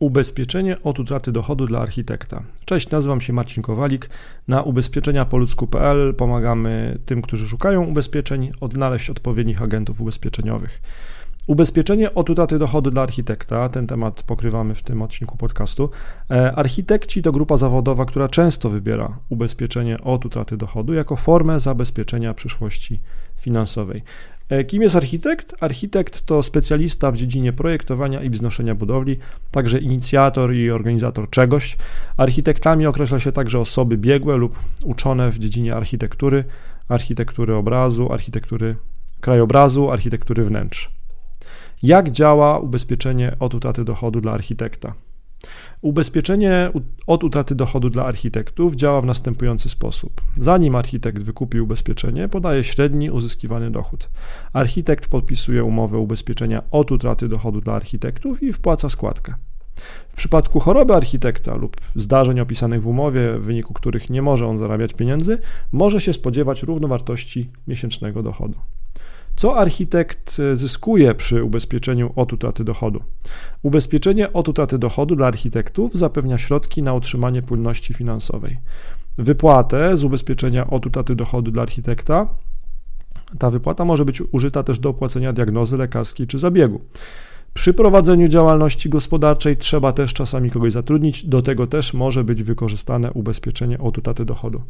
[0.00, 2.42] Ubezpieczenie od utraty dochodu dla architekta.
[2.64, 4.10] Cześć, nazywam się Marcin Kowalik.
[4.48, 10.80] Na ubezpieczeniapoludzku.pl pomagamy tym, którzy szukają ubezpieczeń, odnaleźć odpowiednich agentów ubezpieczeniowych.
[11.50, 15.90] Ubezpieczenie od utraty dochodu dla architekta, ten temat pokrywamy w tym odcinku podcastu.
[16.30, 22.34] E, architekci to grupa zawodowa, która często wybiera ubezpieczenie od utraty dochodu jako formę zabezpieczenia
[22.34, 23.00] przyszłości
[23.36, 24.02] finansowej.
[24.48, 25.54] E, kim jest architekt?
[25.60, 29.18] Architekt to specjalista w dziedzinie projektowania i wznoszenia budowli,
[29.50, 31.76] także inicjator i organizator czegoś.
[32.16, 36.44] Architektami określa się także osoby biegłe lub uczone w dziedzinie architektury,
[36.88, 38.76] architektury obrazu, architektury
[39.20, 40.99] krajobrazu, architektury wnętrz.
[41.82, 44.94] Jak działa ubezpieczenie od utraty dochodu dla architekta?
[45.80, 46.70] Ubezpieczenie
[47.06, 50.20] od utraty dochodu dla architektów działa w następujący sposób.
[50.36, 54.10] Zanim architekt wykupi ubezpieczenie, podaje średni uzyskiwany dochód.
[54.52, 59.34] Architekt podpisuje umowę ubezpieczenia od utraty dochodu dla architektów i wpłaca składkę.
[60.08, 64.58] W przypadku choroby architekta lub zdarzeń opisanych w umowie, w wyniku których nie może on
[64.58, 65.38] zarabiać pieniędzy,
[65.72, 68.58] może się spodziewać równowartości miesięcznego dochodu.
[69.40, 73.02] Co architekt e, zyskuje przy ubezpieczeniu od utraty dochodu?
[73.62, 78.58] Ubezpieczenie od utraty dochodu dla architektów zapewnia środki na utrzymanie płynności finansowej.
[79.18, 82.26] Wypłatę z ubezpieczenia od utraty dochodu dla architekta
[83.38, 86.80] ta wypłata może być użyta też do opłacenia diagnozy lekarskiej czy zabiegu.
[87.54, 93.12] Przy prowadzeniu działalności gospodarczej trzeba też czasami kogoś zatrudnić, do tego też może być wykorzystane
[93.12, 94.62] ubezpieczenie od utraty dochodu.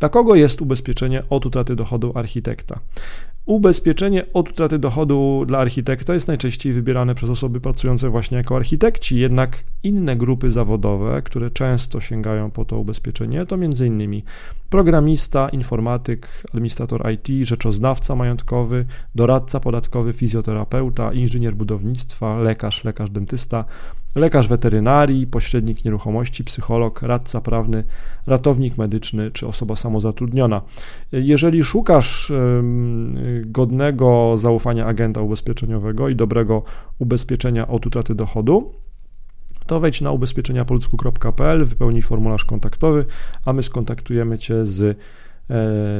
[0.00, 2.80] Dla kogo jest ubezpieczenie od utraty dochodu architekta?
[3.46, 9.18] Ubezpieczenie od utraty dochodu dla architekta jest najczęściej wybierane przez osoby pracujące właśnie jako architekci,
[9.18, 14.22] jednak inne grupy zawodowe, które często sięgają po to ubezpieczenie, to m.in.
[14.70, 18.84] programista, informatyk, administrator IT, rzeczoznawca majątkowy,
[19.14, 23.64] doradca podatkowy, fizjoterapeuta, inżynier budownictwa, lekarz, lekarz dentysta,
[24.14, 27.84] lekarz weterynarii, pośrednik nieruchomości, psycholog, radca prawny,
[28.26, 30.62] ratownik medyczny czy osoba samozatrudniona.
[31.12, 32.32] Jeżeli szukasz
[33.46, 36.62] godnego zaufania agenta ubezpieczeniowego i dobrego
[36.98, 38.72] ubezpieczenia od utraty dochodu,
[39.66, 43.04] to wejdź na ubezpieczeniapolsku.pl, wypełnij formularz kontaktowy,
[43.44, 44.96] a my skontaktujemy Cię z e,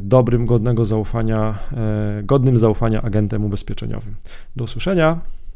[0.00, 4.14] dobrym, godnego zaufania, e, godnym zaufania agentem ubezpieczeniowym.
[4.56, 5.20] Do usłyszenia.